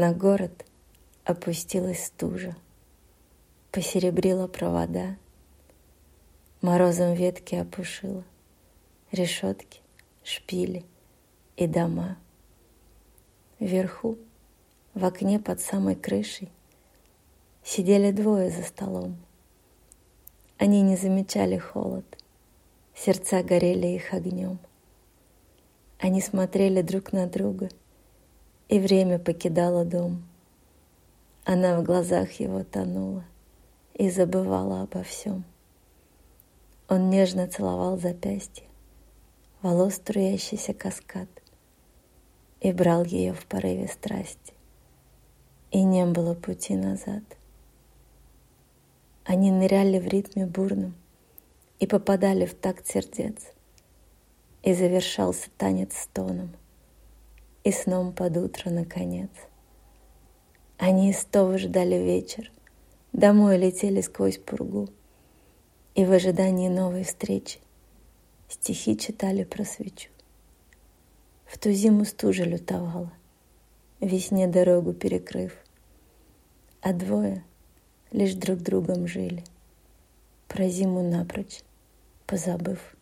На 0.00 0.14
город 0.14 0.64
опустилась 1.24 2.04
стужа, 2.04 2.54
Посеребрила 3.72 4.46
провода, 4.46 5.16
Морозом 6.62 7.14
ветки 7.14 7.56
опушила, 7.56 8.22
Решетки, 9.10 9.80
шпили 10.22 10.84
и 11.56 11.66
дома. 11.66 12.16
Вверху, 13.58 14.18
в 14.94 15.04
окне 15.04 15.40
под 15.40 15.60
самой 15.60 15.96
крышей, 15.96 16.52
Сидели 17.64 18.12
двое 18.12 18.50
за 18.52 18.62
столом. 18.62 19.16
Они 20.58 20.80
не 20.82 20.94
замечали 20.96 21.58
холод, 21.58 22.06
Сердца 22.94 23.42
горели 23.42 23.88
их 23.88 24.14
огнем. 24.14 24.60
Они 25.98 26.20
смотрели 26.20 26.82
друг 26.82 27.12
на 27.12 27.26
друга, 27.26 27.68
И 28.68 28.78
время 28.78 29.18
покидало 29.18 29.84
дом. 29.84 30.24
Она 31.44 31.80
в 31.80 31.84
глазах 31.84 32.32
его 32.32 32.62
тонула 32.64 33.24
И 33.94 34.10
забывала 34.10 34.82
обо 34.82 35.02
всем. 35.02 35.44
Он 36.88 37.10
нежно 37.10 37.48
целовал 37.48 37.98
запястье, 37.98 38.66
Волос 39.62 39.94
струящийся 39.94 40.74
каскад, 40.74 41.28
И 42.60 42.72
брал 42.72 43.04
ее 43.04 43.32
в 43.32 43.46
порыве 43.46 43.88
страсти, 43.88 44.54
И 45.70 45.82
не 45.82 46.04
было 46.06 46.34
пути 46.34 46.76
назад. 46.76 47.24
Они 49.24 49.50
ныряли 49.50 49.98
в 49.98 50.06
ритме 50.06 50.46
бурном 50.46 50.94
И 51.78 51.86
попадали 51.86 52.46
в 52.46 52.54
такт 52.54 52.86
сердец— 52.86 53.52
и 54.62 54.74
завершался 54.74 55.48
танец 55.56 55.96
стоном 55.96 56.50
и 57.68 57.72
сном 57.72 58.14
под 58.14 58.38
утро 58.38 58.70
наконец. 58.70 59.28
Они 60.78 61.10
истово 61.10 61.58
ждали 61.58 61.96
вечер, 61.96 62.50
домой 63.12 63.58
летели 63.58 64.00
сквозь 64.00 64.38
пургу, 64.38 64.88
и 65.94 66.06
в 66.06 66.12
ожидании 66.12 66.70
новой 66.70 67.04
встречи 67.04 67.58
стихи 68.48 68.96
читали 68.96 69.44
про 69.44 69.64
свечу. 69.64 70.08
В 71.44 71.58
ту 71.58 71.70
зиму 71.72 72.06
стужа 72.06 72.44
лютовала, 72.44 73.12
весне 74.00 74.46
дорогу 74.46 74.94
перекрыв, 74.94 75.54
а 76.80 76.94
двое 76.94 77.44
лишь 78.12 78.32
друг 78.32 78.60
другом 78.60 79.06
жили, 79.06 79.44
про 80.46 80.70
зиму 80.70 81.02
напрочь 81.02 81.60
позабыв. 82.26 82.97